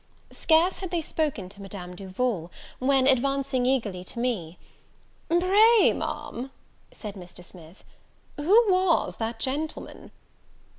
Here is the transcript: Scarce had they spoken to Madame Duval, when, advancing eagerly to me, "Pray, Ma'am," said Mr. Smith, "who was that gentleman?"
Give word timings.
Scarce 0.31 0.79
had 0.79 0.89
they 0.89 1.03
spoken 1.03 1.47
to 1.49 1.61
Madame 1.61 1.95
Duval, 1.95 2.49
when, 2.79 3.05
advancing 3.05 3.67
eagerly 3.67 4.03
to 4.05 4.17
me, 4.17 4.57
"Pray, 5.29 5.93
Ma'am," 5.93 6.49
said 6.91 7.13
Mr. 7.13 7.43
Smith, 7.43 7.83
"who 8.35 8.65
was 8.67 9.17
that 9.17 9.39
gentleman?" 9.39 10.09